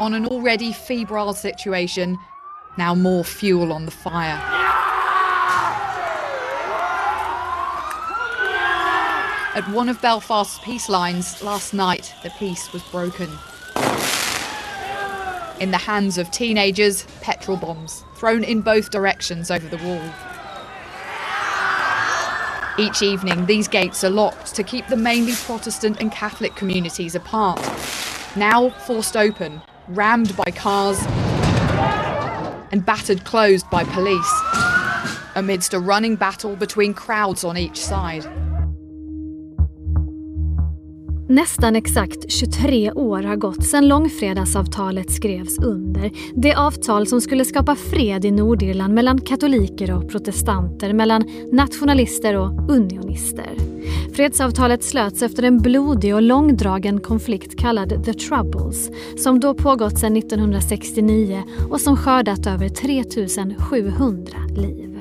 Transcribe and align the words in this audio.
on 0.00 0.14
an 0.14 0.26
already 0.26 0.72
febrile 0.72 1.34
situation, 1.34 2.18
now 2.76 2.94
more 2.94 3.24
fuel 3.24 3.72
on 3.72 3.84
the 3.84 3.90
fire. 3.90 4.40
At 9.54 9.68
one 9.68 9.88
of 9.88 10.00
Belfast's 10.02 10.58
peace 10.64 10.88
lines 10.88 11.40
last 11.40 11.72
night, 11.74 12.12
the 12.24 12.30
peace 12.30 12.72
was 12.72 12.82
broken. 12.84 13.30
In 15.60 15.70
the 15.70 15.78
hands 15.78 16.18
of 16.18 16.30
teenagers, 16.32 17.06
petrol 17.20 17.56
bombs 17.56 18.04
thrown 18.16 18.42
in 18.42 18.62
both 18.62 18.90
directions 18.90 19.52
over 19.52 19.68
the 19.68 19.76
wall. 19.84 20.02
Each 22.76 23.02
evening, 23.02 23.46
these 23.46 23.68
gates 23.68 24.02
are 24.02 24.10
locked 24.10 24.56
to 24.56 24.64
keep 24.64 24.88
the 24.88 24.96
mainly 24.96 25.34
Protestant 25.34 26.00
and 26.00 26.10
Catholic 26.10 26.56
communities 26.56 27.14
apart. 27.14 27.60
Now 28.34 28.70
forced 28.70 29.16
open, 29.16 29.62
rammed 29.88 30.36
by 30.36 30.50
cars, 30.50 31.00
and 32.72 32.84
battered 32.84 33.24
closed 33.24 33.68
by 33.70 33.84
police, 33.84 34.32
amidst 35.34 35.74
a 35.74 35.78
running 35.78 36.16
battle 36.16 36.56
between 36.56 36.94
crowds 36.94 37.44
on 37.44 37.56
each 37.56 37.80
side. 37.80 38.26
Nästan 41.28 41.76
exakt 41.76 42.30
23 42.30 42.92
år 42.92 43.22
har 43.22 43.36
gått 43.36 43.64
sedan 43.64 43.88
långfredagsavtalet 43.88 45.10
skrevs 45.10 45.58
under. 45.58 46.10
Det 46.34 46.54
avtal 46.54 47.06
som 47.06 47.20
skulle 47.20 47.44
skapa 47.44 47.76
fred 47.76 48.24
i 48.24 48.30
Nordirland 48.30 48.94
mellan 48.94 49.20
katoliker 49.20 49.96
och 49.96 50.10
protestanter, 50.10 50.92
mellan 50.92 51.24
nationalister 51.52 52.36
och 52.36 52.70
unionister. 52.70 53.56
Fredsavtalet 54.14 54.84
slöts 54.84 55.22
efter 55.22 55.42
en 55.42 55.58
blodig 55.58 56.14
och 56.14 56.22
långdragen 56.22 57.00
konflikt 57.00 57.58
kallad 57.58 58.04
The 58.04 58.14
Troubles 58.14 58.90
som 59.18 59.40
då 59.40 59.54
pågått 59.54 59.98
sedan 59.98 60.16
1969 60.16 61.42
och 61.70 61.80
som 61.80 61.96
skördat 61.96 62.46
över 62.46 62.68
3 62.68 63.04
700 63.58 64.38
liv. 64.56 64.93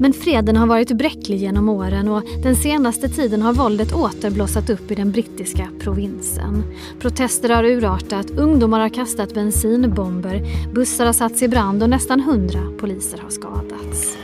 Men 0.00 0.12
freden 0.12 0.56
har 0.56 0.66
varit 0.66 0.92
bräcklig 0.92 1.38
genom 1.38 1.68
åren 1.68 2.08
och 2.08 2.22
den 2.42 2.56
senaste 2.56 3.08
tiden 3.08 3.42
har 3.42 3.52
våldet 3.52 3.92
åter 3.92 4.30
blossat 4.30 4.70
upp 4.70 4.90
i 4.90 4.94
den 4.94 5.12
brittiska 5.12 5.68
provinsen. 5.80 6.64
Protester 7.00 7.48
har 7.48 7.64
urartat, 7.64 8.30
ungdomar 8.30 8.80
har 8.80 8.88
kastat 8.88 9.34
bensinbomber, 9.34 10.42
bussar 10.74 11.06
har 11.06 11.12
satts 11.12 11.42
i 11.42 11.48
brand 11.48 11.82
och 11.82 11.90
nästan 11.90 12.20
hundra 12.20 12.60
poliser 12.78 13.18
har 13.18 13.30
skadats. 13.30 14.16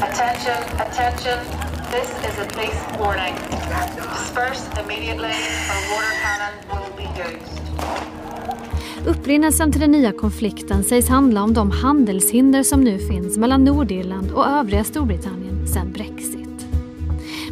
Attention, 0.00 0.62
attention. 0.78 1.38
This 1.90 2.10
is 2.28 2.38
a 2.38 2.46
police 2.54 2.98
warning. 2.98 3.34
Disperse 4.14 4.64
immediately 4.84 5.38
or 5.70 5.80
water 5.90 6.14
cannon 6.22 6.54
will 6.70 6.92
be 6.96 7.06
used. 7.22 8.17
Upprinnelsen 9.06 9.72
till 9.72 9.80
den 9.80 9.92
nya 9.92 10.12
konflikten 10.12 10.84
sägs 10.84 11.08
handla 11.08 11.42
om 11.42 11.54
de 11.54 11.70
handelshinder 11.70 12.62
som 12.62 12.80
nu 12.80 12.98
finns 12.98 13.36
mellan 13.36 13.64
Nordirland 13.64 14.30
och 14.32 14.46
övriga 14.46 14.84
Storbritannien 14.84 15.66
sedan 15.66 15.92
Brexit. 15.92 16.66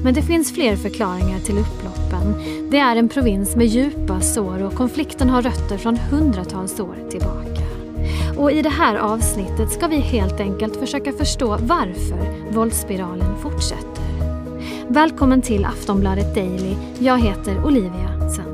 Men 0.03 0.15
det 0.15 0.23
finns 0.23 0.53
fler 0.53 0.77
förklaringar 0.77 1.39
till 1.39 1.59
upploppen. 1.59 2.35
Det 2.71 2.79
är 2.79 2.97
en 2.97 3.09
provins 3.09 3.57
med 3.57 3.67
djupa 3.67 4.21
sår 4.21 4.63
och 4.63 4.75
konflikten 4.75 5.31
har 5.31 5.43
rötter 5.43 5.79
från 5.79 5.97
hundratals 5.97 6.81
år 6.81 6.97
tillbaka. 7.11 7.63
Och 8.37 8.53
i 8.53 8.63
det 8.63 8.71
här 8.71 8.97
avsnittet 8.97 9.73
ska 9.73 9.87
vi 9.87 9.97
helt 9.97 10.41
enkelt 10.41 10.77
försöka 10.77 11.13
förstå 11.13 11.49
varför 11.49 12.53
våldsspiralen 12.53 13.39
fortsätter. 13.43 14.05
Välkommen 14.89 15.43
till 15.43 15.65
Aftonbladet 15.65 16.35
Daily. 16.35 16.75
Jag 16.99 17.19
heter 17.19 17.65
Olivia 17.65 18.17
Svensson. 18.29 18.46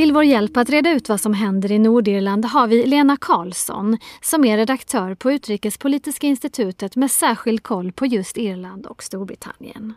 Till 0.00 0.12
vår 0.12 0.24
hjälp 0.24 0.56
att 0.56 0.70
reda 0.70 0.90
ut 0.90 1.08
vad 1.08 1.20
som 1.20 1.34
händer 1.34 1.72
i 1.72 1.78
Nordirland 1.78 2.44
har 2.44 2.66
vi 2.66 2.86
Lena 2.86 3.16
Karlsson 3.20 3.98
som 4.20 4.44
är 4.44 4.56
redaktör 4.56 5.14
på 5.14 5.32
Utrikespolitiska 5.32 6.26
institutet 6.26 6.96
med 6.96 7.10
särskild 7.10 7.62
koll 7.62 7.92
på 7.92 8.06
just 8.06 8.36
Irland 8.36 8.86
och 8.86 9.02
Storbritannien. 9.02 9.94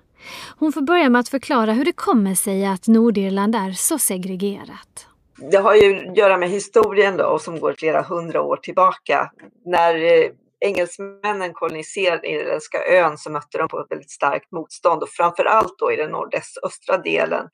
Hon 0.60 0.74
får 0.74 0.82
börja 0.82 1.10
med 1.10 1.20
att 1.20 1.30
förklara 1.30 1.74
hur 1.74 1.86
det 1.86 1.92
kommer 1.92 2.36
sig 2.36 2.66
att 2.66 2.88
Nordirland 2.88 3.56
är 3.56 3.72
så 3.72 3.98
segregerat. 4.00 5.08
Det 5.52 5.58
har 5.58 5.76
ju 5.76 6.10
att 6.10 6.18
göra 6.18 6.38
med 6.38 6.50
historien 6.50 7.18
då, 7.18 7.40
som 7.40 7.60
går 7.60 7.76
flera 7.78 8.02
hundra 8.02 8.42
år 8.42 8.58
tillbaka. 8.58 9.32
När 9.66 9.96
eh, 9.96 10.30
engelsmännen 10.60 11.54
koloniserade 11.54 12.28
Irländska 12.28 12.78
ön 12.86 13.18
så 13.18 13.32
mötte 13.32 13.58
de 13.58 13.68
på 13.68 13.80
ett 13.80 13.92
väldigt 13.92 14.12
starkt 14.12 14.52
motstånd 14.52 15.04
och 15.04 15.10
framför 15.10 15.46
allt 15.46 15.76
då 15.78 15.92
i 15.92 15.96
den 15.96 16.12
nordöstra 16.12 16.98
delen 16.98 17.48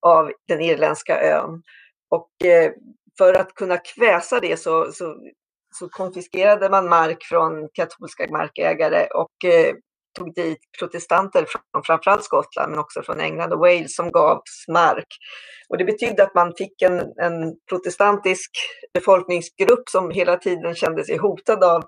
av 0.00 0.32
den 0.48 0.60
irländska 0.60 1.20
ön. 1.20 1.62
Och 2.08 2.46
eh, 2.48 2.72
för 3.18 3.34
att 3.34 3.54
kunna 3.54 3.76
kväsa 3.76 4.40
det 4.40 4.56
så, 4.56 4.92
så, 4.92 5.16
så 5.74 5.88
konfiskerade 5.88 6.70
man 6.70 6.88
mark 6.88 7.24
från 7.24 7.68
katolska 7.72 8.26
markägare 8.30 9.06
och 9.06 9.44
eh, 9.44 9.74
tog 10.16 10.34
dit 10.34 10.58
protestanter 10.78 11.46
från 11.48 11.82
framförallt 11.84 12.24
Skottland 12.24 12.70
men 12.70 12.78
också 12.78 13.02
från 13.02 13.20
England 13.20 13.52
och 13.52 13.58
Wales 13.58 13.94
som 13.94 14.12
gavs 14.12 14.68
mark. 14.68 15.06
Och 15.68 15.78
det 15.78 15.84
betydde 15.84 16.22
att 16.22 16.34
man 16.34 16.54
fick 16.58 16.82
en, 16.82 16.98
en 17.00 17.56
protestantisk 17.68 18.50
befolkningsgrupp 18.94 19.88
som 19.88 20.10
hela 20.10 20.36
tiden 20.36 20.74
kände 20.74 21.04
sig 21.04 21.16
hotad 21.16 21.64
av 21.64 21.84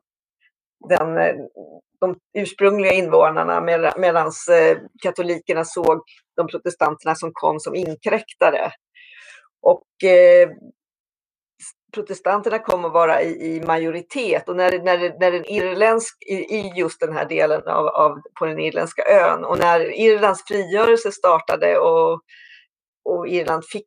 den, 0.88 1.18
eh, 1.18 1.34
de 2.00 2.16
ursprungliga 2.38 2.92
invånarna 2.92 3.60
medan 3.96 4.26
eh, 4.26 4.78
katolikerna 5.02 5.64
såg 5.64 6.02
de 6.36 6.46
protestanterna 6.46 7.14
som 7.14 7.30
kom 7.32 7.60
som 7.60 7.74
inkräktare. 7.74 8.72
Och 9.62 10.08
eh, 10.08 10.48
protestanterna 11.94 12.58
kom 12.58 12.84
att 12.84 12.92
vara 12.92 13.22
i, 13.22 13.56
i, 13.56 13.60
majoritet. 13.60 14.48
Och 14.48 14.56
när, 14.56 14.78
när, 14.82 15.18
när 15.20 15.32
en 15.32 15.44
irländsk, 15.44 16.22
i, 16.22 16.34
i 16.34 16.72
just 16.76 17.00
den 17.00 17.12
här 17.12 17.28
delen 17.28 17.62
av, 17.66 17.86
av, 17.86 18.20
på 18.38 18.46
den 18.46 18.58
irländska 18.58 19.02
ön 19.02 19.44
och 19.44 19.58
när 19.58 20.00
Irlands 20.00 20.44
frigörelse 20.48 21.12
startade 21.12 21.78
och, 21.78 22.20
och 23.04 23.28
Irland 23.28 23.64
fick 23.64 23.86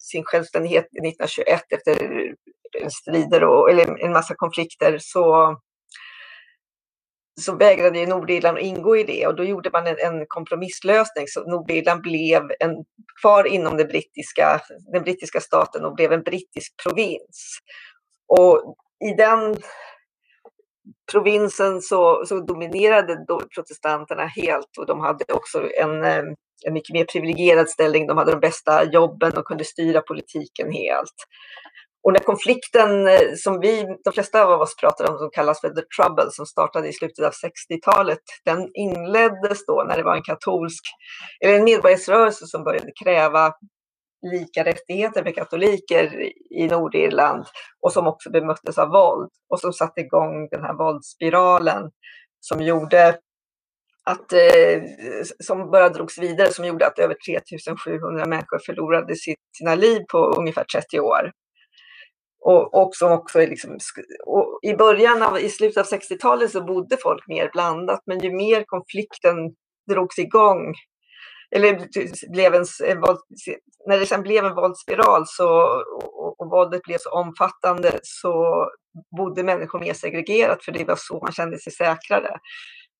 sin 0.00 0.24
självständighet 0.24 0.84
1921 0.84 1.62
efter 1.70 2.26
strider 2.90 3.44
och 3.44 3.70
eller 3.70 4.04
en 4.04 4.12
massa 4.12 4.34
konflikter 4.34 4.98
så 5.00 5.56
så 7.40 7.56
vägrade 7.56 7.98
ju 7.98 8.06
Nordirland 8.06 8.58
att 8.58 8.64
ingå 8.64 8.96
i 8.96 9.04
det 9.04 9.26
och 9.26 9.36
då 9.36 9.44
gjorde 9.44 9.70
man 9.72 9.86
en, 9.86 9.98
en 9.98 10.26
kompromisslösning 10.28 11.26
så 11.28 11.50
Nordirland 11.50 12.02
blev 12.02 12.42
en, 12.60 12.84
kvar 13.20 13.46
inom 13.46 13.76
den 13.76 13.88
brittiska, 13.88 14.60
den 14.92 15.02
brittiska 15.02 15.40
staten 15.40 15.84
och 15.84 15.94
blev 15.94 16.12
en 16.12 16.22
brittisk 16.22 16.74
provins. 16.82 17.58
Och 18.28 18.76
i 19.04 19.14
den 19.14 19.56
provinsen 21.12 21.82
så, 21.82 22.24
så 22.26 22.40
dominerade 22.40 23.24
då 23.28 23.40
protestanterna 23.54 24.26
helt 24.26 24.78
och 24.78 24.86
de 24.86 25.00
hade 25.00 25.24
också 25.32 25.70
en, 25.80 26.04
en 26.64 26.72
mycket 26.72 26.92
mer 26.92 27.04
privilegierad 27.04 27.68
ställning. 27.68 28.06
De 28.06 28.16
hade 28.16 28.30
de 28.30 28.40
bästa 28.40 28.84
jobben 28.84 29.32
och 29.36 29.44
kunde 29.44 29.64
styra 29.64 30.00
politiken 30.00 30.72
helt. 30.72 31.14
Och 32.06 32.12
när 32.12 32.20
konflikten 32.20 33.08
eh, 33.08 33.34
som 33.36 33.60
vi, 33.60 33.84
de 34.04 34.12
flesta 34.12 34.44
av 34.44 34.60
oss 34.60 34.76
pratar 34.76 35.10
om, 35.10 35.18
som 35.18 35.30
kallas 35.30 35.60
för 35.60 35.68
the 35.68 35.82
trouble, 35.96 36.30
som 36.30 36.46
startade 36.46 36.88
i 36.88 36.92
slutet 36.92 37.24
av 37.24 37.32
60-talet, 37.32 38.18
den 38.44 38.70
inleddes 38.74 39.66
då 39.66 39.84
när 39.88 39.96
det 39.96 40.02
var 40.02 40.16
en 40.16 40.22
katolsk, 40.22 40.82
eller 41.40 41.54
en 41.54 41.64
medborgarrörelse 41.64 42.46
som 42.46 42.64
började 42.64 42.92
kräva 43.04 43.52
lika 44.32 44.64
rättigheter 44.64 45.22
för 45.22 45.30
katoliker 45.30 46.32
i 46.50 46.66
Nordirland 46.66 47.44
och 47.80 47.92
som 47.92 48.06
också 48.06 48.30
bemöttes 48.30 48.78
av 48.78 48.88
våld 48.88 49.30
och 49.48 49.60
som 49.60 49.72
satte 49.72 50.00
igång 50.00 50.48
den 50.50 50.62
här 50.62 50.74
våldsspiralen 50.74 51.90
som 52.40 52.60
gjorde 52.62 53.18
att, 54.04 54.32
eh, 54.32 54.82
som 55.44 55.70
bara 55.70 55.88
drogs 55.88 56.18
vidare, 56.18 56.52
som 56.52 56.64
gjorde 56.64 56.86
att 56.86 56.98
över 56.98 57.16
3700 57.26 58.26
människor 58.26 58.58
förlorade 58.66 59.16
sitt, 59.16 59.38
sina 59.58 59.74
liv 59.74 60.00
på 60.12 60.18
ungefär 60.18 60.64
30 60.64 61.00
år. 61.00 61.32
Och, 62.48 62.74
och 62.74 62.94
som 62.94 63.12
också 63.12 63.40
är 63.40 63.46
liksom, 63.46 63.78
och 64.26 64.58
I 64.62 64.74
början 64.74 65.22
av, 65.22 65.38
i 65.40 65.48
slutet 65.48 65.92
av 65.92 65.98
60-talet 65.98 66.50
så 66.50 66.64
bodde 66.64 66.96
folk 67.02 67.28
mer 67.28 67.50
blandat, 67.52 68.00
men 68.06 68.18
ju 68.18 68.32
mer 68.32 68.64
konflikten 68.64 69.36
drogs 69.90 70.18
igång, 70.18 70.74
eller 71.50 71.88
blev 72.32 72.54
en, 72.54 72.64
en 72.84 73.00
våld, 73.00 73.18
när 73.86 73.98
det 73.98 74.06
sen 74.06 74.22
blev 74.22 74.44
en 74.44 74.54
våldsspiral 74.54 75.24
så, 75.26 75.48
och, 76.02 76.40
och 76.40 76.50
våldet 76.50 76.82
blev 76.82 76.98
så 76.98 77.10
omfattande 77.10 78.00
så 78.02 78.66
bodde 79.16 79.42
människor 79.42 79.80
mer 79.80 79.94
segregerat, 79.94 80.64
för 80.64 80.72
det 80.72 80.84
var 80.84 80.96
så 80.98 81.20
man 81.22 81.32
kände 81.32 81.58
sig 81.58 81.72
säkrare. 81.72 82.38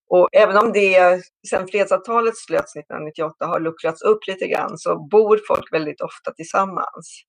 Och 0.09 0.29
även 0.31 0.57
om 0.57 0.71
det 0.71 1.21
sen 1.49 1.67
fredsavtalet 1.67 2.37
slöts 2.37 2.75
1998 2.75 3.45
har 3.45 3.59
luckrats 3.59 4.01
upp 4.01 4.27
lite 4.27 4.47
grann 4.47 4.77
så 4.77 5.07
bor 5.11 5.39
folk 5.47 5.73
väldigt 5.73 6.01
ofta 6.01 6.31
tillsammans 6.31 7.23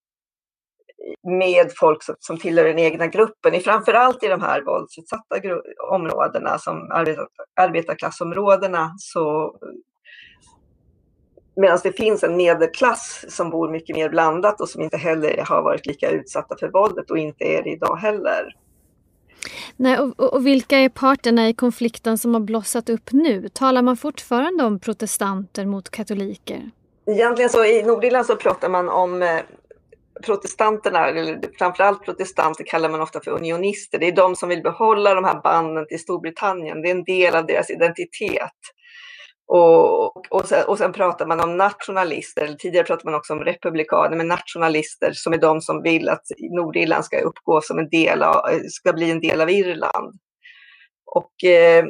med 1.22 1.72
folk 1.76 2.02
som, 2.02 2.14
som 2.18 2.38
tillhör 2.38 2.64
den 2.64 2.78
egna 2.78 3.06
gruppen, 3.06 3.60
framförallt 3.60 4.22
i 4.22 4.28
de 4.28 4.42
här 4.42 4.62
våldsutsatta 4.62 5.36
områdena 5.90 6.58
som 6.58 6.90
arbetar, 6.90 7.26
arbetarklassområdena 7.60 8.94
så 8.98 9.54
Medan 11.60 11.78
det 11.82 11.92
finns 11.92 12.22
en 12.22 12.36
medelklass 12.36 13.24
som 13.28 13.50
bor 13.50 13.70
mycket 13.70 13.96
mer 13.96 14.08
blandat 14.08 14.60
och 14.60 14.68
som 14.68 14.82
inte 14.82 14.96
heller 14.96 15.44
har 15.48 15.62
varit 15.62 15.86
lika 15.86 16.10
utsatta 16.10 16.56
för 16.60 16.68
våldet 16.68 17.10
och 17.10 17.18
inte 17.18 17.44
är 17.44 17.62
det 17.62 17.70
idag 17.70 17.96
heller. 17.96 18.56
Nej, 19.76 19.98
och, 19.98 20.20
och, 20.20 20.46
vilka 20.46 20.78
är 20.78 20.88
parterna 20.88 21.48
i 21.48 21.54
konflikten 21.54 22.18
som 22.18 22.34
har 22.34 22.40
blossat 22.40 22.88
upp 22.88 23.12
nu? 23.12 23.48
Talar 23.48 23.82
man 23.82 23.96
fortfarande 23.96 24.64
om 24.64 24.78
protestanter 24.78 25.66
mot 25.66 25.90
katoliker? 25.90 26.70
Egentligen 27.06 27.50
så 27.50 27.64
i 27.64 27.82
Nordirland 27.82 28.26
så 28.26 28.36
pratar 28.36 28.68
man 28.68 28.88
om 28.88 29.22
eh, 29.22 29.40
protestanterna, 30.24 31.08
eller 31.08 31.40
framförallt 31.58 32.04
protestanter 32.04 32.64
kallar 32.64 32.88
man 32.88 33.00
ofta 33.00 33.20
för 33.20 33.30
unionister. 33.30 33.98
Det 33.98 34.06
är 34.06 34.12
de 34.12 34.36
som 34.36 34.48
vill 34.48 34.62
behålla 34.62 35.14
de 35.14 35.24
här 35.24 35.40
banden 35.42 35.86
till 35.86 36.00
Storbritannien. 36.00 36.82
Det 36.82 36.88
är 36.88 36.94
en 36.94 37.04
del 37.04 37.36
av 37.36 37.46
deras 37.46 37.70
identitet. 37.70 38.52
Och, 39.46 40.34
och, 40.34 40.46
sen, 40.46 40.64
och 40.68 40.78
sen 40.78 40.92
pratar 40.92 41.26
man 41.26 41.40
om 41.40 41.56
nationalister, 41.56 42.44
eller 42.44 42.56
tidigare 42.56 42.86
pratade 42.86 43.10
man 43.10 43.18
också 43.18 43.32
om 43.32 43.44
republikaner, 43.44 44.16
men 44.16 44.28
nationalister 44.28 45.12
som 45.12 45.32
är 45.32 45.38
de 45.38 45.60
som 45.60 45.82
vill 45.82 46.08
att 46.08 46.24
Nordirland 46.56 47.04
ska 47.04 47.20
uppgå 47.20 47.60
som 47.60 47.78
en 47.78 47.88
del 47.88 48.22
av, 48.22 48.42
ska 48.68 48.92
bli 48.92 49.10
en 49.10 49.20
del 49.20 49.40
av 49.40 49.50
Irland. 49.50 50.18
Och 51.06 51.44
eh, 51.44 51.84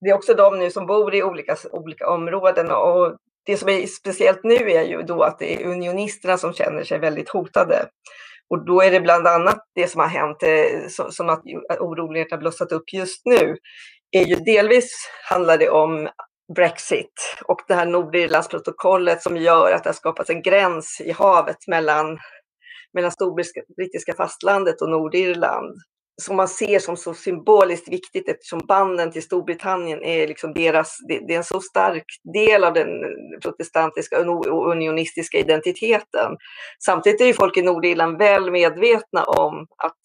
det 0.00 0.10
är 0.10 0.14
också 0.14 0.34
de 0.34 0.58
nu 0.58 0.70
som 0.70 0.86
bor 0.86 1.14
i 1.14 1.22
olika, 1.22 1.56
olika 1.72 2.10
områden 2.10 2.70
och 2.70 3.16
det 3.46 3.56
som 3.56 3.68
är 3.68 3.86
speciellt 3.86 4.40
nu 4.44 4.70
är 4.70 4.82
ju 4.82 5.02
då 5.02 5.22
att 5.22 5.38
det 5.38 5.54
är 5.54 5.66
unionisterna 5.66 6.38
som 6.38 6.52
känner 6.52 6.84
sig 6.84 6.98
väldigt 6.98 7.28
hotade. 7.28 7.86
Och 8.50 8.66
då 8.66 8.82
är 8.82 8.90
det 8.90 9.00
bland 9.00 9.26
annat 9.26 9.58
det 9.74 9.88
som 9.88 10.00
har 10.00 10.08
hänt, 10.08 10.42
eh, 10.42 10.88
som 11.10 11.28
att 11.28 11.42
oroligheterna 11.80 12.40
blossat 12.40 12.72
upp 12.72 12.92
just 12.92 13.26
nu, 13.26 13.56
är 14.10 14.24
ju 14.24 14.36
delvis 14.36 14.92
handlar 15.30 15.58
det 15.58 15.70
om 15.70 16.08
Brexit 16.56 17.12
och 17.44 17.60
det 17.68 17.74
här 17.74 17.86
Nordirlandsprotokollet 17.86 19.22
som 19.22 19.36
gör 19.36 19.72
att 19.72 19.84
det 19.84 19.88
har 19.88 19.94
skapats 19.94 20.30
en 20.30 20.42
gräns 20.42 21.00
i 21.04 21.12
havet 21.12 21.56
mellan, 21.68 22.18
mellan 22.94 23.10
storbrittiska 23.10 24.14
fastlandet 24.14 24.82
och 24.82 24.90
Nordirland 24.90 25.76
som 26.22 26.36
man 26.36 26.48
ser 26.48 26.78
som 26.78 26.96
så 26.96 27.14
symboliskt 27.14 27.88
viktigt 27.88 28.28
eftersom 28.28 28.60
banden 28.68 29.12
till 29.12 29.22
Storbritannien 29.22 30.02
är 30.02 30.28
liksom 30.28 30.54
deras, 30.54 30.96
det, 31.08 31.34
är 31.34 31.36
en 31.36 31.44
så 31.44 31.60
stark 31.60 32.04
del 32.34 32.64
av 32.64 32.74
den 32.74 32.88
protestantiska 33.42 34.30
och 34.30 34.70
unionistiska 34.70 35.38
identiteten. 35.38 36.36
Samtidigt 36.84 37.20
är 37.20 37.26
ju 37.26 37.34
folk 37.34 37.56
i 37.56 37.62
Nordirland 37.62 38.18
väl 38.18 38.50
medvetna 38.50 39.24
om 39.24 39.66
att 39.78 39.98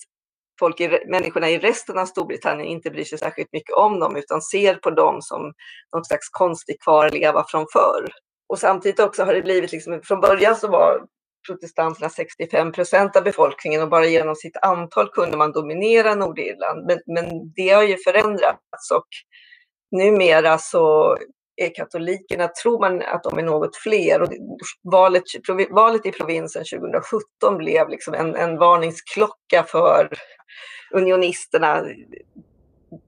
folk 0.59 0.81
i, 0.81 0.99
människorna 1.07 1.49
i 1.49 1.59
resten 1.59 1.97
av 1.97 2.05
Storbritannien 2.05 2.67
inte 2.67 2.89
bryr 2.89 3.03
sig 3.03 3.17
särskilt 3.17 3.53
mycket 3.53 3.75
om 3.75 3.99
dem 3.99 4.15
utan 4.15 4.41
ser 4.41 4.75
på 4.75 4.89
dem 4.89 5.21
som 5.21 5.53
någon 5.95 6.05
slags 6.05 6.29
konstig 6.29 6.81
kvarleva 6.81 7.45
från 7.47 7.65
förr. 7.73 8.07
Och 8.49 8.59
samtidigt 8.59 8.99
också 8.99 9.23
har 9.23 9.33
det 9.33 9.41
blivit, 9.41 9.71
liksom, 9.71 10.01
från 10.03 10.21
början 10.21 10.55
så 10.55 10.67
var 10.67 11.01
protestanterna 11.47 12.09
65 12.09 12.71
procent 12.71 13.15
av 13.15 13.23
befolkningen 13.23 13.81
och 13.81 13.89
bara 13.89 14.05
genom 14.05 14.35
sitt 14.35 14.57
antal 14.57 15.09
kunde 15.09 15.37
man 15.37 15.51
dominera 15.51 16.15
Nordirland. 16.15 16.85
Men, 16.85 16.99
men 17.05 17.53
det 17.55 17.69
har 17.69 17.83
ju 17.83 17.97
förändrats 17.97 18.91
och 18.91 19.07
numera 19.91 20.57
så 20.57 21.17
är 21.55 21.75
katolikerna, 21.75 22.47
tror 22.47 22.79
man 22.79 23.01
att 23.01 23.23
de 23.23 23.37
är 23.37 23.43
något 23.43 23.75
fler. 23.75 24.21
Och 24.21 24.29
valet, 24.83 25.23
valet 25.69 26.05
i 26.05 26.11
provinsen 26.11 26.63
2017 26.63 27.57
blev 27.57 27.89
liksom 27.89 28.13
en, 28.13 28.35
en 28.35 28.57
varningsklocka 28.57 29.63
för 29.63 30.09
unionisterna. 30.93 31.85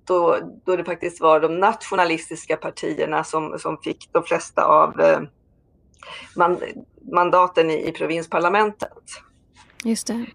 Då, 0.07 0.37
då 0.65 0.75
det 0.75 0.83
faktiskt 0.83 1.21
var 1.21 1.39
de 1.39 1.59
nationalistiska 1.59 2.57
partierna 2.57 3.23
som, 3.23 3.59
som 3.59 3.77
fick 3.83 4.09
de 4.11 4.23
flesta 4.23 4.65
av 4.65 5.01
eh, 5.01 5.19
man, 6.35 6.57
mandaten 7.11 7.69
i, 7.69 7.87
i 7.87 7.91
provinsparlamentet. 7.91 8.93
Just 9.83 10.07
det. 10.07 10.25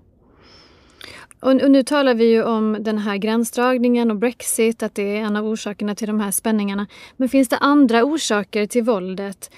Och, 1.40 1.50
och, 1.50 1.70
nu 1.70 1.82
talar 1.82 2.14
vi 2.14 2.24
ju 2.24 2.42
om 2.42 2.76
den 2.80 2.98
här 2.98 3.16
gränsdragningen 3.16 4.10
och 4.10 4.16
Brexit, 4.16 4.82
att 4.82 4.94
det 4.94 5.16
är 5.16 5.20
en 5.20 5.36
av 5.36 5.46
orsakerna 5.46 5.94
till 5.94 6.06
de 6.06 6.20
här 6.20 6.30
spänningarna. 6.30 6.86
Men 7.16 7.28
finns 7.28 7.48
det 7.48 7.58
andra 7.58 8.04
orsaker 8.04 8.66
till 8.66 8.82
våldet? 8.82 9.50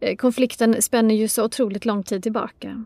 Eh, 0.00 0.16
konflikten 0.16 0.82
spänner 0.82 1.14
ju 1.14 1.28
så 1.28 1.44
otroligt 1.44 1.84
lång 1.84 2.02
tid 2.02 2.22
tillbaka. 2.22 2.84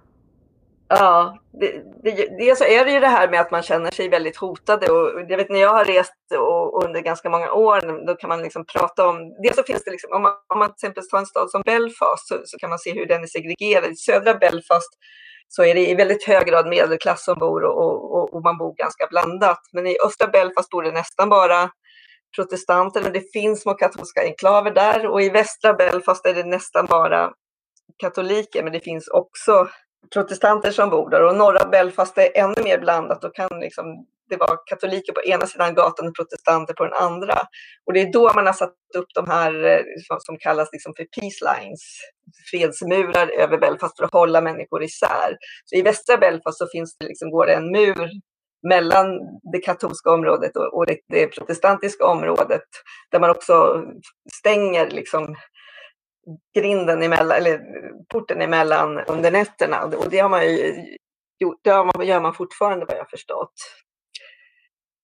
Ja, 0.88 1.38
det, 1.60 1.82
det, 2.02 2.38
dels 2.38 2.58
så 2.58 2.64
är 2.64 2.84
det 2.84 2.90
ju 2.92 3.00
det 3.00 3.08
här 3.08 3.28
med 3.28 3.40
att 3.40 3.50
man 3.50 3.62
känner 3.62 3.90
sig 3.90 4.08
väldigt 4.08 4.36
hotade 4.36 4.90
och 4.90 5.20
jag 5.28 5.36
vet 5.36 5.50
när 5.50 5.60
jag 5.60 5.72
har 5.72 5.84
rest 5.84 6.12
och, 6.38 6.84
under 6.84 7.00
ganska 7.00 7.30
många 7.30 7.52
år, 7.52 8.06
då 8.06 8.14
kan 8.14 8.28
man 8.28 8.42
liksom 8.42 8.64
prata 8.66 9.08
om, 9.08 9.16
dels 9.42 9.56
så 9.56 9.62
finns 9.62 9.84
det 9.84 9.90
liksom, 9.90 10.12
om 10.12 10.22
man, 10.22 10.32
om 10.48 10.58
man 10.58 10.68
till 10.68 10.74
exempel 10.74 11.08
tar 11.08 11.18
en 11.18 11.26
stad 11.26 11.50
som 11.50 11.62
Belfast 11.62 12.28
så, 12.28 12.40
så 12.44 12.58
kan 12.58 12.70
man 12.70 12.78
se 12.78 12.92
hur 12.92 13.06
den 13.06 13.22
är 13.22 13.26
segregerad. 13.26 13.90
I 13.92 13.96
södra 13.96 14.34
Belfast 14.34 14.92
så 15.48 15.64
är 15.64 15.74
det 15.74 15.88
i 15.88 15.94
väldigt 15.94 16.24
hög 16.24 16.46
grad 16.46 16.68
medelklass 16.68 17.24
som 17.24 17.38
bor 17.38 17.64
och, 17.64 18.14
och, 18.14 18.34
och, 18.34 18.42
man 18.42 18.58
bor 18.58 18.74
ganska 18.74 19.06
blandat. 19.10 19.60
Men 19.72 19.86
i 19.86 19.96
östra 20.06 20.28
Belfast 20.28 20.70
bor 20.70 20.82
det 20.82 20.92
nästan 20.92 21.28
bara 21.28 21.70
protestanter, 22.36 23.02
men 23.02 23.12
det 23.12 23.32
finns 23.32 23.62
små 23.62 23.74
katolska 23.74 24.22
enklaver 24.22 24.70
där 24.70 25.06
och 25.06 25.22
i 25.22 25.28
västra 25.28 25.74
Belfast 25.74 26.26
är 26.26 26.34
det 26.34 26.44
nästan 26.44 26.86
bara 26.86 27.30
katoliker, 27.98 28.62
men 28.62 28.72
det 28.72 28.80
finns 28.80 29.08
också 29.08 29.68
protestanter 30.12 30.70
som 30.70 30.90
bor 30.90 31.10
där 31.10 31.22
och 31.22 31.36
norra 31.36 31.68
Belfast 31.68 32.18
är 32.18 32.30
ännu 32.34 32.62
mer 32.64 32.78
blandat. 32.78 33.24
och 33.24 33.34
kan 33.34 33.60
liksom, 33.60 34.06
det 34.28 34.36
vara 34.36 34.56
katoliker 34.56 35.12
på 35.12 35.22
ena 35.22 35.46
sidan 35.46 35.74
gatan 35.74 36.08
och 36.08 36.16
protestanter 36.16 36.74
på 36.74 36.84
den 36.84 36.92
andra. 36.92 37.38
Och 37.86 37.92
det 37.92 38.00
är 38.00 38.12
då 38.12 38.32
man 38.34 38.46
har 38.46 38.52
satt 38.52 38.74
upp 38.96 39.08
de 39.14 39.28
här 39.28 39.64
eh, 39.64 40.18
som 40.18 40.38
kallas 40.38 40.68
liksom 40.72 40.92
för 40.96 41.04
peace 41.04 41.60
lines, 41.60 41.80
fredsmurar 42.50 43.28
över 43.28 43.58
Belfast 43.58 43.96
för 43.96 44.04
att 44.04 44.12
hålla 44.12 44.40
människor 44.40 44.82
isär. 44.82 45.36
Så 45.64 45.76
I 45.76 45.82
västra 45.82 46.16
Belfast 46.16 46.58
så 46.58 46.66
finns 46.72 46.96
det 46.98 47.06
liksom, 47.06 47.30
går 47.30 47.46
det 47.46 47.54
en 47.54 47.72
mur 47.72 48.10
mellan 48.68 49.18
det 49.52 49.58
katolska 49.58 50.10
området 50.10 50.56
och, 50.56 50.86
det, 50.86 50.98
det 51.08 51.26
protestantiska 51.26 52.06
området 52.06 52.62
där 53.10 53.20
man 53.20 53.30
också 53.30 53.84
stänger 54.32 54.90
liksom 54.90 55.36
grinden 56.54 57.02
emellan, 57.02 57.36
eller 57.36 57.60
porten 58.12 58.40
emellan 58.40 58.98
under 58.98 59.30
nätterna. 59.30 59.84
Och 59.84 60.10
det 60.10 60.18
har 60.18 60.28
man 60.28 60.46
ju 60.46 60.74
gjort, 61.38 61.60
det 61.64 61.84
man, 61.84 62.06
gör 62.06 62.20
man 62.20 62.34
fortfarande 62.34 62.86
vad 62.86 62.96
jag 62.96 63.10
förstått. 63.10 63.54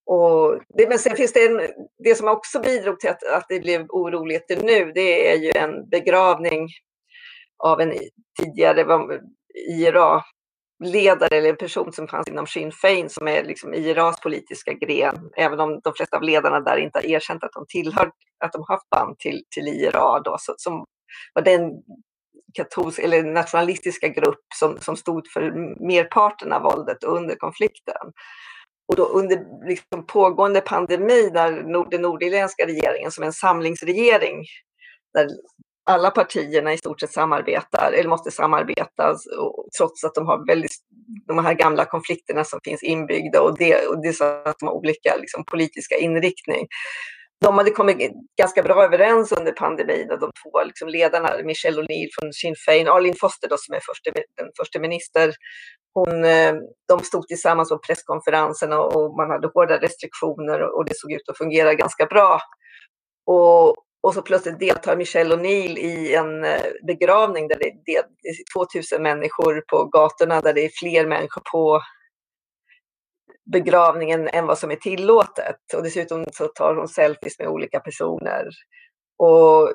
Och 0.07 0.61
det, 0.69 0.89
men 0.89 0.99
sen 0.99 1.17
finns 1.17 1.33
det 1.33 1.47
en, 1.47 1.61
det 2.05 2.15
som 2.15 2.29
också 2.29 2.61
bidrog 2.61 3.01
till 3.01 3.11
att, 3.11 3.23
att 3.23 3.47
det 3.49 3.61
blev 3.61 3.87
oroligheter 3.89 4.57
nu, 4.63 4.93
det 4.93 5.33
är 5.33 5.37
ju 5.37 5.51
en 5.51 5.89
begravning 5.89 6.69
av 7.65 7.81
en 7.81 7.93
tidigare 8.41 8.85
IRA-ledare 9.69 11.37
eller 11.37 11.51
en 11.51 11.57
person 11.57 11.93
som 11.93 12.09
fanns 12.09 12.29
inom 12.29 12.47
Sinn 12.47 12.73
Fein 12.73 13.11
som 13.11 13.29
är 13.29 13.45
liksom 13.45 13.75
IRAs 13.75 14.21
politiska 14.21 14.73
gren, 14.73 15.31
även 15.37 15.61
om 15.61 15.81
de 15.85 15.95
flesta 15.95 16.17
av 16.17 16.23
ledarna 16.23 16.61
där 16.61 16.77
inte 16.77 16.99
har 16.99 17.07
erkänt 17.07 17.45
att 17.45 17.53
de 17.53 17.65
tillhör, 17.69 18.11
att 18.45 18.53
de 18.53 18.65
haft 18.69 18.91
band 18.91 19.19
till, 19.19 19.43
till 19.55 19.69
IRA 19.69 20.21
då, 20.21 20.37
så, 20.39 20.55
som 20.57 20.85
var 21.35 21.43
den 21.43 21.71
katolsk, 22.55 22.99
eller 22.99 23.23
nationalistiska 23.23 24.09
grupp 24.09 24.45
som, 24.55 24.81
som 24.81 24.97
stod 24.97 25.29
för 25.33 25.43
merparten 25.89 26.53
av 26.53 26.63
våldet 26.63 27.05
under 27.05 27.35
konflikten. 27.35 28.13
Och 28.89 28.97
då 28.97 29.05
under 29.05 29.67
liksom 29.69 30.07
pågående 30.07 30.61
pandemi 30.61 31.31
där 31.35 31.63
nord, 31.63 31.91
den 31.91 32.03
nordirländska 32.03 32.67
regeringen 32.67 33.11
som 33.11 33.25
en 33.25 33.33
samlingsregering 33.33 34.45
där 35.15 35.29
alla 35.91 36.11
partierna 36.11 36.73
i 36.73 36.79
stort 36.79 37.01
sett 37.01 37.13
samarbetar 37.13 37.93
eller 37.93 38.09
måste 38.09 38.31
samarbeta 38.31 39.15
trots 39.79 40.05
att 40.05 40.15
de 40.15 40.27
har 40.27 40.47
väldigt, 40.47 40.73
de 41.27 41.45
här 41.45 41.55
gamla 41.55 41.85
konflikterna 41.85 42.45
som 42.45 42.61
finns 42.65 42.83
inbyggda 42.83 43.41
och 43.41 43.59
det, 43.59 43.87
och 43.87 44.03
det 44.03 44.09
är 44.09 44.13
så 44.13 44.25
att 44.25 44.59
de 44.59 44.67
har 44.67 44.75
olika 44.75 45.17
liksom, 45.17 45.45
politiska 45.45 45.97
inriktning 45.97 46.67
de 47.41 47.59
hade 47.59 47.71
kommit 47.71 48.13
ganska 48.39 48.63
bra 48.63 48.85
överens 48.85 49.33
under 49.33 49.53
pandemin, 49.53 50.09
de 50.09 50.31
två 50.43 50.65
liksom 50.65 50.89
ledarna, 50.89 51.31
Michelle 51.45 51.83
O'Neill 51.83 52.09
från 52.19 52.33
Sinn 52.33 52.55
Féin, 52.67 52.89
Arlene 52.89 53.17
Foster 53.21 53.49
då, 53.49 53.57
som 53.59 53.75
är 53.75 53.81
förste, 53.81 54.11
den 54.37 54.51
första 54.59 54.79
minister, 54.79 55.35
hon, 55.95 56.25
eh, 56.25 56.55
de 56.89 57.01
stod 57.01 57.29
tillsammans 57.29 57.69
på 57.69 57.79
presskonferensen 57.79 58.73
och, 58.73 59.17
man 59.17 59.31
hade 59.31 59.49
hårda 59.55 59.79
restriktioner 59.79 60.61
och 60.77 60.85
det 60.85 60.97
såg 60.97 61.13
ut 61.13 61.29
att 61.29 61.39
fungera 61.39 61.75
ganska 61.75 62.07
bra. 62.07 62.41
Och, 63.27 63.69
och 64.03 64.15
så 64.15 64.23
plötsligt 64.23 64.59
deltar 64.59 64.97
Michelle 64.97 65.37
O'Neill 65.37 65.79
i 65.79 66.15
en 66.15 66.45
eh, 66.45 66.63
begravning 66.87 67.49
där 67.49 67.59
det 67.59 67.97
är 67.97 68.05
2000 68.57 69.03
människor 69.03 69.65
på 69.71 69.85
gatorna, 69.85 70.41
där 70.41 70.53
det 70.53 70.65
är 70.65 70.71
fler 70.81 71.07
människor 71.07 71.43
på 71.53 71.81
begravningen 73.53 74.29
än 74.29 74.47
vad 74.47 74.59
som 74.59 74.71
är 74.71 74.77
tillåtet. 74.77 75.57
Och 75.77 75.83
dessutom 75.83 76.25
så 76.33 76.49
tar 76.49 76.75
hon 76.75 76.89
selfies 76.89 77.39
med 77.39 77.49
olika 77.49 77.81
personer. 77.81 78.49
Och 79.19 79.73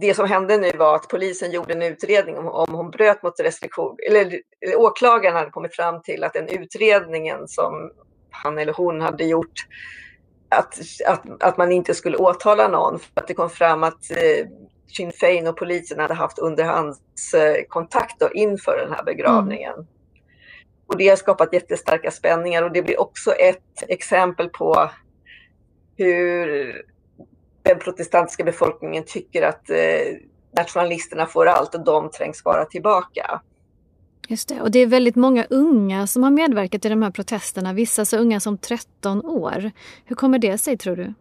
det 0.00 0.14
som 0.14 0.28
hände 0.28 0.58
nu 0.58 0.70
var 0.78 0.94
att 0.94 1.08
polisen 1.08 1.50
gjorde 1.50 1.72
en 1.72 1.82
utredning 1.82 2.38
om, 2.38 2.48
om 2.48 2.74
hon 2.74 2.90
bröt 2.90 3.22
mot 3.22 3.40
restriktion, 3.40 3.96
eller, 4.08 4.40
eller 4.66 4.76
åklagaren 4.76 5.36
hade 5.36 5.50
kommit 5.50 5.76
fram 5.76 6.02
till 6.02 6.24
att 6.24 6.32
den 6.32 6.48
utredningen 6.48 7.48
som 7.48 7.90
han 8.30 8.58
eller 8.58 8.72
hon 8.72 9.00
hade 9.00 9.24
gjort 9.24 9.66
att, 10.48 10.78
att, 11.06 11.42
att 11.42 11.56
man 11.56 11.72
inte 11.72 11.94
skulle 11.94 12.16
åtala 12.16 12.68
någon 12.68 12.98
för 12.98 13.10
att 13.14 13.26
det 13.26 13.34
kom 13.34 13.50
fram 13.50 13.84
att 13.84 14.10
eh, 14.10 14.46
Sinn 14.96 15.12
Fein 15.12 15.46
och 15.46 15.56
polisen 15.56 16.00
hade 16.00 16.14
haft 16.14 16.38
underhandskontakt 16.38 18.22
eh, 18.22 18.28
inför 18.34 18.78
den 18.84 18.92
här 18.92 19.04
begravningen. 19.04 19.74
Mm. 19.74 19.86
Och 20.88 20.96
det 20.96 21.08
har 21.08 21.16
skapat 21.16 21.52
jättestarka 21.52 22.10
spänningar 22.10 22.62
och 22.62 22.72
det 22.72 22.82
blir 22.82 23.00
också 23.00 23.32
ett 23.32 23.82
exempel 23.88 24.48
på 24.48 24.90
hur 25.96 26.72
den 27.62 27.78
protestantiska 27.78 28.44
befolkningen 28.44 29.04
tycker 29.06 29.42
att 29.42 29.70
eh, 29.70 29.76
nationalisterna 30.56 31.26
får 31.26 31.46
allt 31.46 31.74
och 31.74 31.84
de 31.84 32.10
trängs 32.10 32.44
bara 32.44 32.64
tillbaka. 32.64 33.40
Just 34.28 34.48
det, 34.48 34.60
och 34.60 34.70
det 34.70 34.78
är 34.78 34.86
väldigt 34.86 35.16
många 35.16 35.44
unga 35.50 36.06
som 36.06 36.22
har 36.22 36.30
medverkat 36.30 36.84
i 36.84 36.88
de 36.88 37.02
här 37.02 37.10
protesterna, 37.10 37.72
vissa 37.72 38.04
så 38.04 38.16
unga 38.16 38.40
som 38.40 38.58
13 38.58 39.24
år. 39.24 39.70
Hur 40.04 40.16
kommer 40.16 40.38
det 40.38 40.58
sig 40.58 40.76
tror 40.76 40.96
du? 40.96 41.14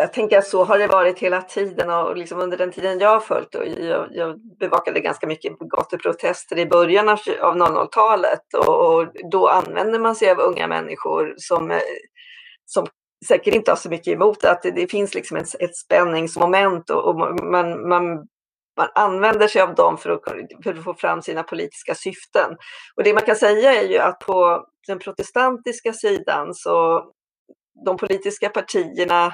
Jag 0.00 0.12
tänker 0.12 0.38
att 0.38 0.46
så 0.46 0.64
har 0.64 0.78
det 0.78 0.86
varit 0.86 1.18
hela 1.18 1.42
tiden 1.42 1.90
och 1.90 2.16
liksom 2.16 2.38
under 2.38 2.58
den 2.58 2.72
tiden 2.72 2.98
jag 2.98 3.08
har 3.08 3.20
följt 3.20 3.54
och 3.54 3.66
jag, 3.66 4.08
jag 4.10 4.40
bevakade 4.58 5.00
ganska 5.00 5.26
mycket 5.26 5.58
gatuprotester 5.58 6.58
i 6.58 6.66
början 6.66 7.08
av 7.08 7.18
00-talet 7.18 8.54
och, 8.54 8.94
och, 8.94 9.06
då 9.30 9.48
använder 9.48 9.98
man 9.98 10.16
sig 10.16 10.30
av 10.30 10.38
unga 10.38 10.66
människor 10.66 11.34
som, 11.36 11.70
eh, 11.70 11.78
som 12.64 12.86
säkert 13.26 13.54
inte 13.54 13.70
har 13.70 13.76
så 13.76 13.90
mycket 13.90 14.14
emot 14.14 14.44
att 14.44 14.62
det, 14.62 14.70
det 14.70 14.86
finns 14.86 15.14
liksom 15.14 15.36
ett, 15.36 15.54
ett 15.60 15.76
spänningsmoment 15.76 16.90
och, 16.90 17.04
och 17.04 17.16
man, 17.16 17.88
man, 17.88 18.26
man 18.76 18.88
använder 18.94 19.48
sig 19.48 19.62
av 19.62 19.74
dem 19.74 19.98
för 19.98 20.10
att, 20.10 20.22
för 20.64 20.74
att 20.74 20.84
få 20.84 20.94
fram 20.94 21.22
sina 21.22 21.42
politiska 21.42 21.94
syften. 21.94 22.56
Och 22.96 23.04
det 23.04 23.14
man 23.14 23.22
kan 23.22 23.36
säga 23.36 23.82
är 23.82 23.88
ju 23.88 23.98
att 23.98 24.18
på 24.18 24.64
den 24.86 24.98
protestantiska 24.98 25.92
sidan 25.92 26.54
så 26.54 27.04
de 27.84 27.96
politiska 27.96 28.48
partierna 28.48 29.32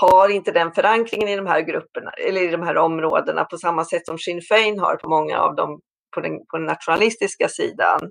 har 0.00 0.28
inte 0.28 0.52
den 0.52 0.72
förankringen 0.72 1.28
i 1.28 1.36
de 1.36 1.46
här 1.46 1.60
grupperna 1.60 2.10
eller 2.10 2.40
i 2.40 2.50
de 2.50 2.62
här 2.62 2.76
områdena 2.76 3.44
på 3.44 3.58
samma 3.58 3.84
sätt 3.84 4.06
som 4.06 4.18
Sinn 4.18 4.42
Fein 4.42 4.78
har 4.78 4.96
på 4.96 5.08
många 5.08 5.40
av 5.40 5.56
dem 5.56 5.80
på 6.14 6.20
den, 6.20 6.32
på 6.32 6.56
den 6.56 6.66
nationalistiska 6.66 7.48
sidan. 7.48 8.10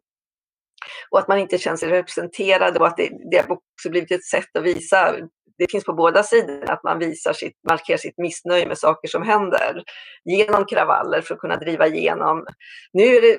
Och 1.11 1.19
att 1.19 1.27
man 1.27 1.39
inte 1.39 1.57
känner 1.57 1.77
sig 1.77 1.89
representerad 1.89 2.77
och 2.77 2.87
att 2.87 2.97
det, 2.97 3.09
det 3.31 3.37
har 3.37 3.51
också 3.51 3.89
blivit 3.89 4.11
ett 4.11 4.25
sätt 4.25 4.55
att 4.57 4.63
visa, 4.63 5.15
det 5.57 5.71
finns 5.71 5.83
på 5.83 5.93
båda 5.93 6.23
sidor, 6.23 6.69
att 6.69 6.83
man 6.83 6.99
visar 6.99 7.33
sitt, 7.33 7.53
markerar 7.69 7.97
sitt 7.97 8.17
missnöje 8.17 8.67
med 8.67 8.77
saker 8.77 9.07
som 9.07 9.23
händer 9.23 9.83
genom 10.25 10.65
kravaller 10.65 11.21
för 11.21 11.33
att 11.33 11.39
kunna 11.39 11.55
driva 11.55 11.87
igenom. 11.87 12.45
Nu 12.93 13.03
är 13.03 13.21
det 13.21 13.37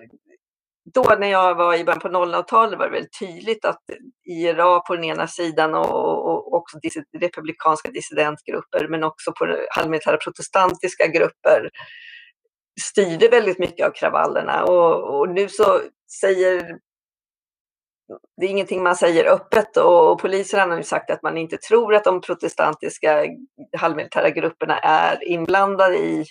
då 0.94 1.16
när 1.18 1.28
jag 1.28 1.54
var 1.54 1.74
i 1.74 1.84
början 1.84 2.00
på 2.00 2.08
00-talet 2.08 2.78
var 2.78 2.86
det 2.86 2.92
väldigt 2.92 3.18
tydligt 3.18 3.64
att 3.64 3.82
IRA 4.30 4.80
på 4.80 4.94
den 4.94 5.04
ena 5.04 5.26
sidan 5.26 5.74
och, 5.74 6.30
och 6.30 6.37
också 6.58 6.78
republikanska 7.20 7.90
dissidentgrupper 7.90 8.88
men 8.88 9.04
också 9.04 9.32
på 9.32 9.56
halvmilitära 9.70 10.16
protestantiska 10.16 11.06
grupper 11.06 11.70
styrde 12.80 13.28
väldigt 13.28 13.58
mycket 13.58 13.86
av 13.86 13.90
kravallerna 13.90 14.64
och, 14.64 15.18
och, 15.18 15.28
nu 15.28 15.48
så 15.48 15.80
säger 16.20 16.78
det 18.40 18.46
är 18.46 18.50
ingenting 18.50 18.82
man 18.82 18.96
säger 18.96 19.32
öppet 19.32 19.76
och 19.76 20.20
polisen 20.20 20.70
har 20.70 20.76
nu 20.76 20.82
sagt 20.82 21.10
att 21.10 21.22
man 21.22 21.38
inte 21.38 21.56
tror 21.56 21.94
att 21.94 22.04
de 22.04 22.20
protestantiska 22.20 23.26
halvmilitära 23.78 24.30
grupperna 24.30 24.78
är 24.78 25.28
inblandade 25.28 25.98
i 25.98 26.24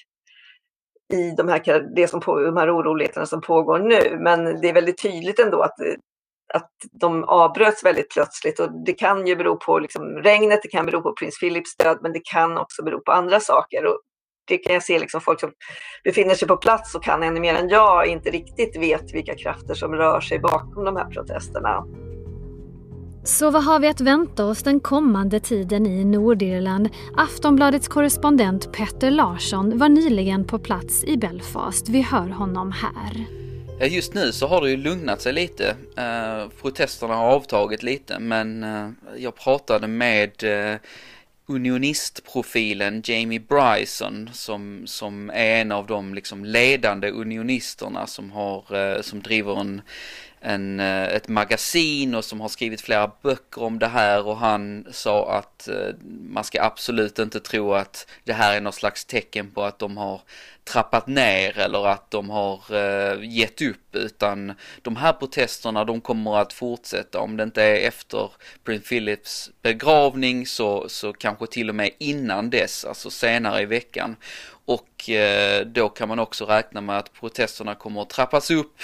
i 1.14 1.32
de 1.38 1.48
här, 1.48 1.96
det 1.96 2.08
som 2.08 2.20
på, 2.20 2.40
de 2.40 2.58
här 2.58 2.78
oroligheterna 2.78 3.26
som 3.26 3.42
pågår 3.42 3.80
nu. 3.80 4.18
Men 4.20 4.62
det 4.62 4.70
är 4.70 4.74
väldigt 4.74 5.02
tydligt 5.02 5.40
ändå 5.40 5.62
att, 5.62 5.76
att 6.54 6.72
de 7.02 7.24
avbröts 7.24 7.86
väldigt 7.86 8.10
plötsligt 8.10 8.60
och 8.60 8.86
det 8.86 8.94
kan 8.94 9.28
ju 9.28 9.36
bero 9.36 9.58
på 9.58 9.80
liksom 9.80 10.04
regnet, 10.04 10.60
det 10.64 10.68
kan 10.68 10.86
bero 10.86 11.02
på 11.02 11.14
prins 11.14 11.40
Philips 11.40 11.78
död, 11.78 11.98
men 12.02 12.14
det 12.14 12.22
kan 12.24 12.58
också 12.58 12.84
bero 12.84 13.02
på 13.02 13.12
andra 13.12 13.40
saker. 13.40 13.86
Och 13.86 14.00
det 14.48 14.58
kan 14.58 14.74
jag 14.74 14.84
se 14.84 15.00
liksom 15.00 15.22
folk 15.22 15.40
som 15.40 15.52
befinner 16.04 16.36
sig 16.36 16.48
på 16.48 16.58
plats 16.58 16.96
och 16.96 17.04
kan 17.04 17.24
ännu 17.24 17.40
mer 17.40 17.56
än 17.56 17.70
jag 17.70 18.08
inte 18.08 18.30
riktigt 18.30 18.78
vet 18.78 19.14
vilka 19.14 19.36
krafter 19.36 19.74
som 19.74 19.94
rör 19.94 20.22
sig 20.22 20.40
bakom 20.40 20.86
de 20.86 20.96
här 20.96 21.10
protesterna. 21.10 21.84
Så 23.24 23.52
vad 23.52 23.64
har 23.64 23.80
vi 23.80 23.88
att 23.88 24.02
vänta 24.02 24.46
oss 24.46 24.64
den 24.64 24.80
kommande 24.80 25.40
tiden 25.40 25.86
i 25.86 26.06
Nordirland? 26.06 26.90
Aftonbladets 27.18 27.88
korrespondent 27.88 28.74
Petter 28.74 29.12
Larsson 29.12 29.78
var 29.78 29.90
nyligen 29.90 30.48
på 30.48 30.60
plats 30.60 31.04
i 31.04 31.18
Belfast. 31.18 31.90
Vi 31.90 32.02
hör 32.02 32.30
honom 32.30 32.72
här. 32.72 33.28
Just 33.80 34.14
nu 34.14 34.32
så 34.32 34.48
har 34.48 34.62
det 34.62 34.70
ju 34.70 34.78
lugnat 34.78 35.22
sig 35.22 35.34
lite. 35.34 35.76
Eh, 35.98 36.50
protesterna 36.62 37.16
har 37.16 37.26
avtagit 37.26 37.84
lite 37.84 38.20
men 38.20 38.64
eh, 38.64 38.90
jag 39.18 39.36
pratade 39.36 39.88
med 39.88 40.44
eh, 40.44 40.80
unionistprofilen 41.48 43.02
Jamie 43.06 43.40
Bryson 43.40 44.30
som, 44.34 44.88
som 44.88 45.30
är 45.30 45.62
en 45.62 45.72
av 45.72 45.88
de 45.88 46.14
liksom 46.14 46.46
ledande 46.46 47.12
unionisterna 47.12 48.08
som, 48.08 48.32
har, 48.32 49.02
som 49.02 49.22
driver 49.22 49.60
en 49.60 49.82
en, 50.40 50.80
eh, 50.80 51.04
ett 51.04 51.28
magasin 51.28 52.16
och 52.16 52.26
som 52.26 52.42
har 52.42 52.50
skrivit 52.50 52.82
flera 52.82 53.12
böcker 53.22 53.64
om 53.64 53.80
det 53.80 53.88
här 53.88 54.28
och 54.28 54.38
han 54.38 54.88
sa 54.92 55.32
att 55.32 55.68
eh, 55.68 55.96
man 56.30 56.44
ska 56.44 56.64
absolut 56.64 57.20
inte 57.20 57.40
tro 57.40 57.74
att 57.74 58.08
det 58.24 58.34
här 58.34 58.58
är 58.58 58.62
något 58.62 58.76
slags 58.76 59.06
tecken 59.06 59.52
på 59.52 59.64
att 59.64 59.80
de 59.80 59.98
har 59.98 60.22
trappat 60.64 61.08
ner 61.08 61.58
eller 61.58 61.88
att 61.88 62.12
de 62.12 62.30
har 62.30 62.62
eh, 62.70 63.18
gett 63.24 63.62
upp 63.62 63.96
utan 63.96 64.54
de 64.82 64.96
här 64.96 65.14
protesterna 65.14 65.84
de 65.84 66.02
kommer 66.02 66.38
att 66.38 66.54
fortsätta 66.54 67.20
om 67.20 67.38
det 67.38 67.44
inte 67.44 67.64
är 67.64 67.88
efter 67.88 68.32
Prince 68.64 68.88
Philips 68.88 69.52
begravning 69.62 70.46
så, 70.46 70.90
så 70.90 71.14
kanske 71.14 71.48
till 71.48 71.70
och 71.70 71.76
med 71.76 71.90
innan 71.98 72.50
dess, 72.50 72.86
alltså 72.86 73.10
senare 73.10 73.62
i 73.62 73.66
veckan. 73.66 74.16
Och 74.66 75.10
då 75.66 75.90
kan 75.90 76.08
man 76.08 76.20
också 76.20 76.46
räkna 76.46 76.82
med 76.82 76.98
att 76.98 77.14
protesterna 77.14 77.76
kommer 77.76 78.02
att 78.02 78.10
trappas 78.10 78.52
upp 78.52 78.82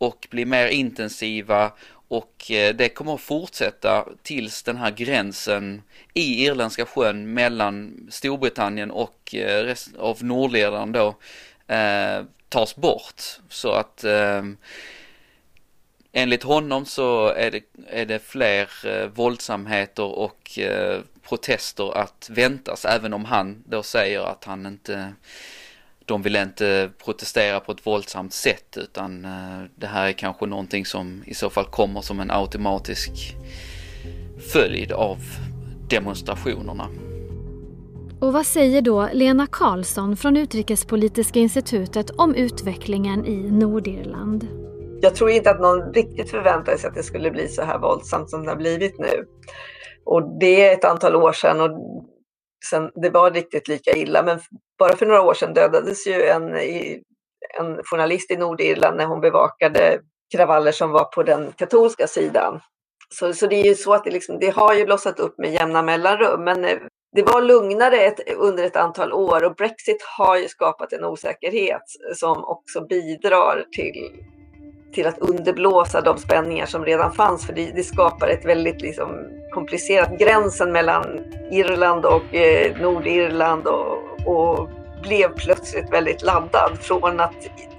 och 0.00 0.28
bli 0.30 0.44
mer 0.44 0.66
intensiva 0.66 1.72
och 2.08 2.50
eh, 2.50 2.74
det 2.74 2.88
kommer 2.88 3.14
att 3.14 3.20
fortsätta 3.20 4.08
tills 4.22 4.62
den 4.62 4.76
här 4.76 4.90
gränsen 4.90 5.82
i 6.14 6.44
Irländska 6.44 6.86
sjön 6.86 7.34
mellan 7.34 8.06
Storbritannien 8.10 8.90
och 8.90 9.34
eh, 9.34 9.64
resten 9.64 10.00
av 10.00 10.24
Nordirland 10.24 10.92
då 10.92 11.16
eh, 11.74 12.22
tas 12.48 12.76
bort. 12.76 13.22
Så 13.48 13.72
att 13.72 14.04
eh, 14.04 14.42
enligt 16.12 16.42
honom 16.42 16.86
så 16.86 17.28
är 17.28 17.50
det, 17.50 17.62
är 17.88 18.06
det 18.06 18.18
fler 18.18 18.68
eh, 18.84 19.06
våldsamheter 19.06 20.04
och 20.04 20.58
eh, 20.58 21.00
protester 21.28 21.98
att 21.98 22.30
väntas 22.30 22.84
även 22.84 23.12
om 23.12 23.24
han 23.24 23.64
då 23.66 23.82
säger 23.82 24.20
att 24.20 24.44
han 24.44 24.66
inte 24.66 25.14
de 26.06 26.22
vill 26.22 26.36
inte 26.36 26.90
protestera 27.04 27.60
på 27.60 27.72
ett 27.72 27.86
våldsamt 27.86 28.32
sätt 28.32 28.76
utan 28.76 29.24
eh, 29.24 29.62
det 29.74 29.86
här 29.86 30.08
är 30.08 30.12
kanske 30.12 30.46
någonting 30.46 30.84
som 30.84 31.22
i 31.26 31.34
så 31.34 31.50
fall 31.50 31.64
kommer 31.64 32.00
som 32.00 32.20
en 32.20 32.30
automatisk 32.30 33.10
följd 34.52 34.92
av 34.92 35.18
demonstrationerna. 35.90 36.88
Och 38.20 38.32
vad 38.32 38.46
säger 38.46 38.82
då 38.82 39.08
Lena 39.12 39.46
Karlsson 39.46 40.16
från 40.16 40.36
Utrikespolitiska 40.36 41.40
institutet 41.40 42.10
om 42.10 42.34
utvecklingen 42.34 43.26
i 43.26 43.50
Nordirland? 43.50 44.48
Jag 45.02 45.14
tror 45.14 45.30
inte 45.30 45.50
att 45.50 45.60
någon 45.60 45.92
riktigt 45.92 46.30
förväntade 46.30 46.78
sig 46.78 46.88
att 46.88 46.94
det 46.94 47.02
skulle 47.02 47.30
bli 47.30 47.48
så 47.48 47.62
här 47.62 47.78
våldsamt 47.78 48.30
som 48.30 48.44
det 48.44 48.50
har 48.50 48.56
blivit 48.56 48.98
nu. 48.98 49.26
Och 50.04 50.38
det 50.40 50.68
är 50.68 50.72
ett 50.72 50.84
antal 50.84 51.16
år 51.16 51.32
sedan 51.32 51.60
och 51.60 51.70
sen 52.70 52.90
det 53.02 53.10
var 53.10 53.30
riktigt 53.30 53.68
lika 53.68 53.90
illa. 53.90 54.22
Men 54.22 54.40
bara 54.80 54.96
för 54.96 55.06
några 55.06 55.22
år 55.22 55.34
sedan 55.34 55.54
dödades 55.54 56.06
ju 56.06 56.22
en, 56.22 56.54
en 57.58 57.80
journalist 57.84 58.30
i 58.30 58.36
Nordirland 58.36 58.96
när 58.96 59.06
hon 59.06 59.20
bevakade 59.20 60.00
kravaller 60.32 60.72
som 60.72 60.90
var 60.90 61.04
på 61.04 61.22
den 61.22 61.52
katolska 61.52 62.06
sidan. 62.06 62.60
Så, 63.14 63.32
så 63.34 63.46
det 63.46 63.56
är 63.56 63.64
ju 63.64 63.74
så 63.74 63.94
att 63.94 64.04
det, 64.04 64.10
liksom, 64.10 64.38
det 64.38 64.50
har 64.50 64.74
ju 64.74 64.84
blossat 64.84 65.20
upp 65.20 65.38
med 65.38 65.52
jämna 65.52 65.82
mellanrum. 65.82 66.44
Men 66.44 66.64
eh, 66.64 66.78
det 67.16 67.22
var 67.22 67.42
lugnare 67.42 67.96
ett, 67.96 68.20
under 68.36 68.64
ett 68.64 68.76
antal 68.76 69.12
år 69.12 69.44
och 69.44 69.54
Brexit 69.54 70.02
har 70.18 70.36
ju 70.36 70.48
skapat 70.48 70.92
en 70.92 71.04
osäkerhet 71.04 71.82
som 72.14 72.44
också 72.44 72.86
bidrar 72.86 73.64
till 73.72 74.10
till 74.92 75.06
att 75.06 75.18
underblåsa 75.18 76.00
de 76.00 76.18
spänningar 76.18 76.66
som 76.66 76.84
redan 76.84 77.12
fanns. 77.12 77.46
För 77.46 77.52
det, 77.52 77.70
det 77.74 77.82
skapar 77.82 78.28
ett 78.28 78.44
väldigt 78.44 78.80
liksom, 78.82 79.08
komplicerat, 79.50 80.18
gränsen 80.18 80.72
mellan 80.72 81.04
Irland 81.50 82.04
och 82.04 82.34
eh, 82.34 82.80
Nordirland 82.80 83.66
och, 83.66 83.98
och, 84.26 84.70
blev 85.02 85.28
plötsligt 85.36 85.92
väldigt 85.92 86.22
laddad 86.22 86.78
från 86.80 87.20
att 87.20 87.34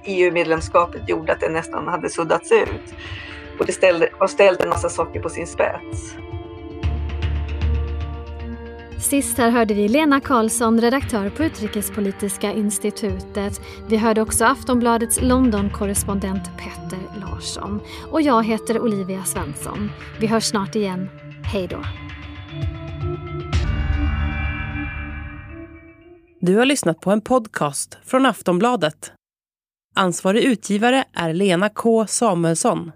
EU-medlemskapet 0.06 1.10
gjorde 1.10 1.34
att 1.34 1.40
det 1.40 1.50
nästan 1.50 1.88
hade 1.88 2.10
suddats 2.10 2.52
ut. 2.52 2.94
Och 3.60 3.66
det 3.66 3.72
ställde, 3.72 4.10
och 4.20 4.30
ställde 4.30 4.64
en 4.64 4.70
massa 4.70 4.90
saker 4.90 5.20
på 5.20 5.30
sin 5.30 5.48
spets. 5.48 6.16
Sist 9.02 9.38
här 9.38 9.52
hörde 9.52 9.74
vi 9.74 9.88
Lena 9.88 10.20
Karlsson, 10.20 10.82
redaktör 10.82 11.30
på 11.30 11.44
Utrikespolitiska 11.44 12.52
institutet. 12.52 13.62
Vi 13.88 13.98
hörde 13.98 14.22
också 14.22 14.46
Aftonbladets 14.46 15.22
London-korrespondent 15.22 16.44
Petter 16.58 17.00
Larsson. 17.20 17.80
Och 18.12 18.22
jag 18.22 18.46
heter 18.46 18.80
Olivia 18.80 19.24
Svensson. 19.24 19.92
Vi 20.20 20.28
hörs 20.28 20.44
snart 20.44 20.76
igen. 20.76 21.10
Hej 21.44 21.68
då! 21.68 21.84
Du 26.42 26.56
har 26.58 26.66
lyssnat 26.66 27.00
på 27.00 27.12
en 27.12 27.22
podcast 27.22 27.98
från 28.06 28.26
Aftonbladet. 28.26 29.14
Ansvarig 29.96 30.44
utgivare 30.44 31.04
är 31.14 31.34
Lena 31.34 31.70
K 31.70 32.08
Samuelsson. 32.08 32.90